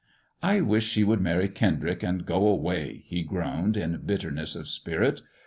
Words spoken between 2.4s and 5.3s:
awayy^'bo groaned in bitterness of spirit.